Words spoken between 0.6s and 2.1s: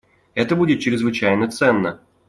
чрезвычайно ценно.